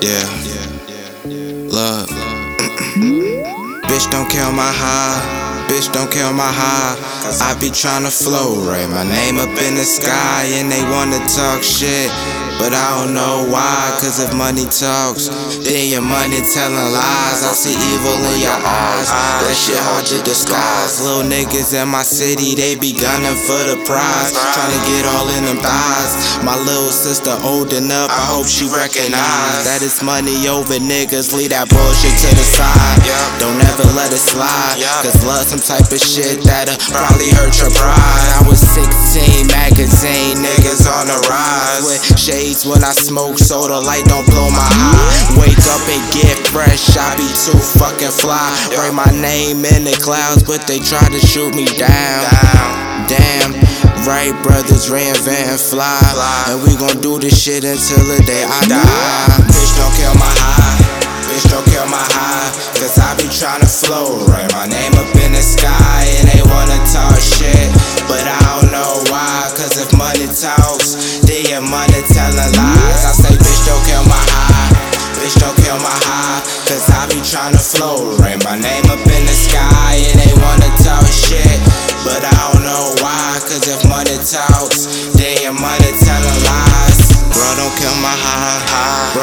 Yeah. 0.00 0.28
Love. 1.72 2.08
Bitch, 3.88 4.10
don't 4.10 4.28
kill 4.30 4.52
my 4.52 4.70
high. 4.70 5.66
Bitch, 5.68 5.92
don't 5.92 6.10
kill 6.10 6.32
my 6.32 6.50
high. 6.52 6.96
I 7.40 7.58
be 7.58 7.68
tryna 7.70 8.12
flow, 8.12 8.60
right? 8.68 8.88
My 8.88 9.04
name 9.04 9.38
up 9.38 9.48
in 9.48 9.74
the 9.74 9.84
sky, 9.84 10.44
and 10.52 10.70
they 10.70 10.82
wanna 10.90 11.18
talk 11.28 11.62
shit. 11.62 12.10
But 12.56 12.72
I 12.72 12.98
don't 12.98 13.12
know 13.12 13.44
why, 13.52 13.94
cause 14.00 14.18
if 14.18 14.32
money 14.32 14.64
talks, 14.72 15.28
then 15.60 15.92
your 15.92 16.02
money 16.02 16.40
telling 16.40 16.88
lies. 16.90 17.44
I 17.44 17.52
see 17.52 17.76
evil 17.76 18.16
in 18.32 18.42
your 18.42 18.58
eyes, 18.58 19.08
that 19.44 19.54
shit 19.54 19.78
hard 19.78 20.08
to 20.10 20.18
disguise. 20.24 20.98
Little 21.04 21.28
niggas 21.28 21.76
in 21.76 21.86
my 21.92 22.02
city, 22.02 22.56
they 22.56 22.74
be 22.74 22.96
gunning 22.96 23.36
for 23.36 23.60
the 23.68 23.76
prize. 23.84 24.32
Tryna 24.32 24.80
get 24.88 25.04
all 25.04 25.28
in 25.36 25.44
them 25.44 25.60
thighs. 25.60 26.40
My 26.42 26.56
little 26.56 26.90
sister 26.90 27.36
old 27.44 27.76
enough, 27.76 28.08
I 28.08 28.24
hope 28.32 28.48
she 28.48 28.66
recognize 28.72 29.68
that 29.68 29.84
it's 29.84 30.00
money 30.00 30.48
over 30.48 30.80
niggas. 30.80 31.36
Leave 31.36 31.52
that 31.52 31.68
bullshit 31.68 32.16
to 32.24 32.30
the 32.34 32.46
side. 32.56 33.04
Don't 33.36 33.60
ever 33.60 33.86
let 33.92 34.10
it 34.10 34.22
slide, 34.22 34.80
cause 35.04 35.20
love 35.28 35.44
some 35.44 35.60
type 35.60 35.92
of 35.92 36.00
shit 36.00 36.40
that'll 36.42 36.80
probably 36.88 37.30
hurt 37.36 37.52
your 37.60 37.70
pride. 37.76 38.28
I 38.32 38.42
was 38.48 38.64
16, 38.64 39.46
magazine, 39.52 40.40
niggas 40.40 40.88
on 40.88 41.12
the 41.12 41.18
rise. 41.28 41.65
Shades 42.26 42.66
when 42.66 42.82
I 42.82 42.90
smoke, 42.90 43.38
so 43.38 43.68
the 43.68 43.80
light 43.80 44.02
don't 44.06 44.26
blow 44.26 44.50
my 44.50 44.58
eye. 44.58 45.38
Wake 45.38 45.62
up 45.70 45.86
and 45.86 46.02
get 46.10 46.34
fresh, 46.50 46.98
I 46.98 47.14
be 47.14 47.22
too 47.22 47.54
fucking 47.78 48.10
fly. 48.10 48.50
Write 48.74 48.94
my 48.94 49.06
name 49.14 49.64
in 49.64 49.84
the 49.84 49.94
clouds, 50.02 50.42
but 50.42 50.66
they 50.66 50.80
try 50.80 51.06
to 51.06 51.20
shoot 51.24 51.54
me 51.54 51.66
down. 51.78 52.26
Damn, 53.06 53.54
right 54.02 54.34
brothers 54.42 54.90
reinvent 54.90 55.54
and 55.54 55.60
fly. 55.60 56.02
And 56.48 56.60
we 56.66 56.74
gon' 56.74 57.00
do 57.00 57.20
this 57.20 57.40
shit 57.40 57.62
until 57.62 58.02
the 58.02 58.20
day 58.26 58.42
I 58.42 58.66
die. 58.66 59.46
Bitch, 59.46 59.76
don't 59.78 59.94
kill 59.94 60.14
my 60.18 60.26
high. 60.26 60.65
Tryna 77.36 77.60
flow, 77.60 78.16
write 78.16 78.42
my 78.44 78.58
name 78.58 78.84
up 78.86 78.98
in 78.98 79.26
the 79.26 79.32
sky. 79.32 79.75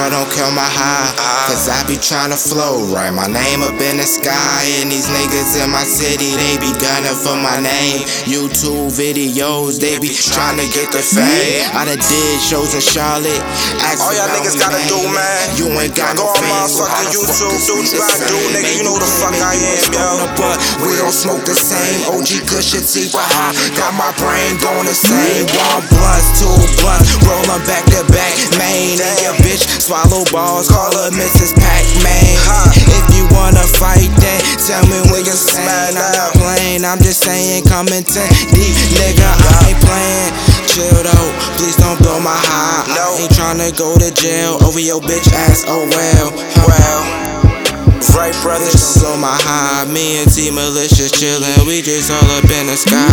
Bro, 0.03 0.11
don't 0.11 0.31
kill 0.35 0.51
my 0.51 0.67
high. 0.67 1.15
Cause 1.47 1.71
I 1.71 1.79
be 1.87 1.95
tryna 1.95 2.35
flow, 2.35 2.91
right. 2.91 3.07
my 3.07 3.23
name 3.23 3.63
up 3.63 3.79
in 3.79 3.95
the 3.95 4.03
sky. 4.03 4.59
And 4.83 4.91
these 4.91 5.07
niggas 5.07 5.55
in 5.63 5.71
my 5.71 5.87
city, 5.87 6.35
they 6.35 6.59
be 6.59 6.75
gunning 6.75 7.15
for 7.15 7.39
my 7.39 7.63
name. 7.63 8.03
YouTube 8.27 8.91
videos, 8.91 9.79
they 9.79 9.95
be 10.03 10.11
tryna 10.11 10.67
get 10.75 10.91
the 10.91 10.99
fame. 10.99 11.63
I 11.71 11.87
done 11.87 12.03
did 12.03 12.35
shows 12.43 12.75
in 12.75 12.83
Charlotte. 12.83 13.39
Ask 13.79 14.03
All 14.03 14.11
y'all 14.11 14.27
niggas 14.35 14.59
gotta 14.59 14.75
man. 14.75 14.91
do, 14.91 14.99
man. 15.07 15.43
You 15.55 15.65
ain't 15.79 15.95
got 15.95 16.19
Go 16.19 16.27
no 16.27 16.35
on 16.35 16.43
fans, 16.51 16.75
so 16.75 16.83
how 16.83 16.99
motherfucking 16.99 17.23
YouTube, 17.23 17.63
do 17.63 17.73
what 17.79 17.87
you 17.87 17.99
gotta 18.03 18.27
do, 18.27 18.39
nigga. 18.51 18.71
You 18.75 18.83
know 18.83 18.99
the 18.99 19.07
fuck 19.07 19.39
I 19.39 19.55
am, 19.55 19.87
yo. 19.87 20.27
butt. 20.35 20.59
We 20.83 20.99
don't 20.99 21.15
smoke 21.15 21.47
the 21.47 21.55
same. 21.55 22.11
OG 22.11 22.43
Kush 22.51 22.75
and 22.75 22.83
T 22.83 23.07
for 23.07 23.23
high. 23.23 23.55
Got 23.79 23.95
my 23.95 24.11
brain 24.19 24.59
going 24.59 24.83
the 24.83 24.95
same. 24.95 25.47
One 25.47 25.87
blunts, 25.87 26.43
two 26.43 26.51
blunts, 26.83 27.07
rolling 27.23 27.63
back 27.63 27.87
to 27.95 28.03
back. 28.11 28.35
Main 28.59 28.99
and 28.99 29.17
your 29.23 29.35
bitch 29.39 29.63
swallow 29.93 30.25
balls. 30.33 30.67
Call 30.69 30.89
her 30.89 31.13
Mrs. 31.13 31.53
Pac-Man. 31.53 32.33
If 32.73 33.05
you 33.13 33.29
wanna 33.29 33.61
fight, 33.77 34.09
then 34.17 34.41
tell 34.65 34.81
me 34.89 34.97
when 35.13 35.21
you're. 35.21 35.37
I'm 35.37 35.93
not 35.93 36.33
playing. 36.33 36.81
I'm 36.81 36.97
just 36.97 37.21
saying, 37.21 37.65
come 37.69 37.87
in 37.93 38.01
ten 38.01 38.25
deep, 38.49 38.73
nigga. 38.97 39.29
I 39.29 39.69
ain't 39.69 39.81
playing. 39.85 40.31
Chill 40.73 40.97
though, 41.05 41.29
please 41.61 41.77
don't 41.77 41.99
blow 42.01 42.17
my 42.17 42.33
high. 42.33 42.89
No. 42.97 43.13
I 43.13 43.21
ain't 43.21 43.33
tryna 43.37 43.69
go 43.77 43.93
to 44.01 44.09
jail 44.17 44.57
over 44.65 44.79
your 44.81 44.99
bitch 45.01 45.29
ass. 45.29 45.63
Oh 45.67 45.85
well, 45.85 46.27
Well, 46.65 47.01
right, 48.17 48.33
brothers. 48.41 48.73
Bitch, 48.73 48.97
don't 48.97 49.13
blow 49.13 49.17
my 49.21 49.37
high. 49.45 49.85
Me 49.93 50.17
and 50.25 50.29
T 50.33 50.49
Malicious 50.49 51.13
chillin', 51.13 51.67
we 51.67 51.85
just 51.85 52.09
all 52.09 52.25
up 52.33 52.49
in 52.49 52.65
the 52.65 52.77
sky. 52.77 53.05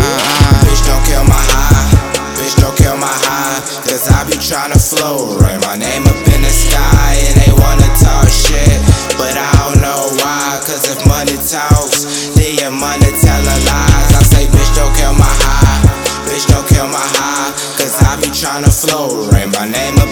Bitch, 0.65 0.81
don't 0.89 1.03
kill 1.05 1.25
my 1.29 1.37
high. 1.37 1.93
Bitch, 2.41 2.57
don't 2.57 2.75
kill 2.75 2.97
my 2.97 3.05
high. 3.05 3.40
Cause 3.85 4.09
I 4.09 4.25
be 4.25 4.37
tryna 4.37 4.79
flow, 4.79 5.37
write 5.37 5.61
my 5.61 5.77
name 5.77 6.03
up 6.07 6.17
in 6.33 6.41
the 6.41 6.53
sky. 6.53 7.13
And 7.29 7.35
they 7.41 7.51
wanna 7.53 7.89
talk 8.01 8.27
shit, 8.29 8.79
but 9.17 9.37
I 9.37 9.49
don't 9.61 9.81
know 9.81 10.01
why. 10.21 10.59
Cause 10.65 10.89
if 10.89 10.99
money 11.05 11.37
talks, 11.37 12.29
then 12.33 12.57
your 12.57 12.73
money 12.73 13.11
telling 13.21 13.61
lies. 13.69 14.11
I 14.17 14.21
say, 14.25 14.45
bitch, 14.49 14.71
don't 14.75 14.93
kill 14.97 15.13
my 15.13 15.29
high. 15.45 15.81
Bitch, 16.25 16.47
don't 16.49 16.67
kill 16.67 16.87
my 16.87 17.05
high. 17.17 17.51
Cause 17.77 17.95
I 18.01 18.15
be 18.17 18.29
tryna 18.33 18.71
flow, 18.71 19.29
write 19.29 19.51
my 19.53 19.67
name 19.69 19.97
up 19.99 20.10